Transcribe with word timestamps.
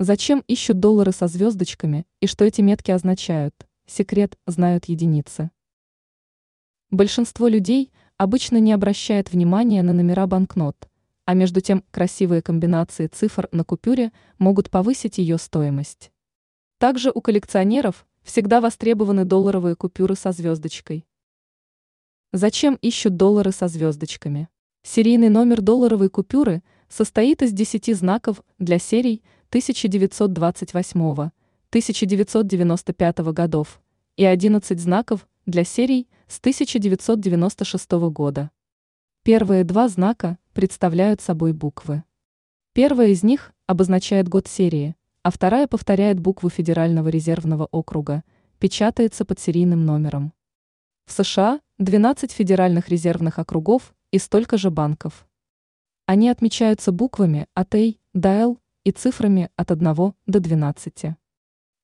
Зачем 0.00 0.42
ищут 0.48 0.80
доллары 0.80 1.12
со 1.12 1.28
звездочками 1.28 2.04
и 2.20 2.26
что 2.26 2.44
эти 2.44 2.60
метки 2.60 2.90
означают? 2.90 3.54
Секрет 3.86 4.36
знают 4.44 4.86
единицы. 4.86 5.52
Большинство 6.90 7.46
людей 7.46 7.92
обычно 8.16 8.56
не 8.56 8.72
обращает 8.72 9.30
внимания 9.30 9.84
на 9.84 9.92
номера 9.92 10.26
банкнот, 10.26 10.88
а 11.26 11.34
между 11.34 11.60
тем 11.60 11.84
красивые 11.92 12.42
комбинации 12.42 13.06
цифр 13.06 13.48
на 13.52 13.62
купюре 13.62 14.10
могут 14.38 14.68
повысить 14.68 15.18
ее 15.18 15.38
стоимость. 15.38 16.10
Также 16.78 17.12
у 17.14 17.20
коллекционеров 17.20 18.04
всегда 18.24 18.60
востребованы 18.60 19.24
долларовые 19.24 19.76
купюры 19.76 20.16
со 20.16 20.32
звездочкой. 20.32 21.06
Зачем 22.32 22.74
ищут 22.82 23.16
доллары 23.16 23.52
со 23.52 23.68
звездочками? 23.68 24.48
Серийный 24.82 25.28
номер 25.28 25.62
долларовой 25.62 26.10
купюры 26.10 26.64
состоит 26.88 27.42
из 27.42 27.52
10 27.52 27.96
знаков 27.96 28.42
для 28.58 28.80
серий 28.80 29.22
1928, 29.54 31.00
1995 31.00 33.18
годов 33.18 33.80
и 34.16 34.24
11 34.24 34.80
знаков 34.80 35.28
для 35.46 35.62
серий 35.62 36.08
с 36.26 36.40
1996 36.40 37.92
года. 38.10 38.50
Первые 39.22 39.62
два 39.62 39.86
знака 39.86 40.38
представляют 40.54 41.20
собой 41.20 41.52
буквы. 41.52 42.02
Первая 42.72 43.10
из 43.10 43.22
них 43.22 43.52
обозначает 43.68 44.28
год 44.28 44.48
серии, 44.48 44.96
а 45.22 45.30
вторая 45.30 45.68
повторяет 45.68 46.18
букву 46.18 46.50
Федерального 46.50 47.06
резервного 47.06 47.68
округа, 47.70 48.24
печатается 48.58 49.24
под 49.24 49.38
серийным 49.38 49.86
номером. 49.86 50.32
В 51.06 51.12
США 51.12 51.60
12 51.78 52.32
федеральных 52.32 52.88
резервных 52.88 53.38
округов 53.38 53.94
и 54.10 54.18
столько 54.18 54.58
же 54.58 54.72
банков. 54.72 55.28
Они 56.06 56.28
отмечаются 56.28 56.90
буквами 56.90 57.46
от 57.54 57.72
A 57.76 57.92
до 58.14 58.30
L 58.30 58.58
и 58.84 58.92
цифрами 58.92 59.50
от 59.56 59.70
1 59.70 59.94
до 60.26 60.40
12. 60.40 61.16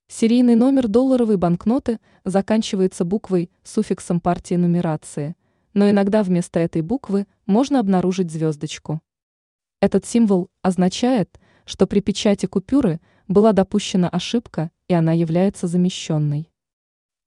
Серийный 0.09 0.55
номер 0.55 0.87
долларовой 0.87 1.37
банкноты 1.37 1.99
заканчивается 2.25 3.05
буквой 3.05 3.51
суффиксом 3.65 4.21
партии 4.21 4.55
нумерации, 4.55 5.35
но 5.73 5.89
иногда 5.89 6.23
вместо 6.23 6.61
этой 6.61 6.83
буквы 6.83 7.27
можно 7.47 7.81
обнаружить 7.81 8.31
звездочку. 8.31 9.01
Этот 9.81 10.05
символ 10.05 10.51
означает, 10.63 11.41
что 11.65 11.87
при 11.87 12.01
печати 12.01 12.47
купюры 12.47 13.01
была 13.29 13.53
допущена 13.53 14.09
ошибка 14.09 14.71
и 14.89 14.93
она 14.93 15.13
является 15.13 15.69
замещенной. 15.69 16.51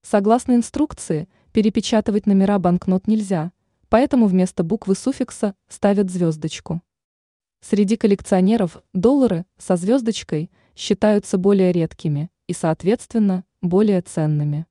Согласно 0.01 0.53
инструкции, 0.53 1.29
перепечатывать 1.53 2.27
номера 2.27 2.59
банкнот 2.59 3.07
нельзя, 3.07 3.53
поэтому 3.87 4.27
вместо 4.27 4.63
буквы 4.63 4.95
суффикса 4.95 5.55
ставят 5.69 6.11
звездочку. 6.11 6.81
Среди 7.63 7.95
коллекционеров 7.95 8.83
доллары 8.91 9.45
со 9.57 9.77
звездочкой 9.77 10.51
считаются 10.75 11.37
более 11.37 11.71
редкими 11.71 12.29
и, 12.45 12.53
соответственно, 12.53 13.45
более 13.61 14.01
ценными. 14.01 14.65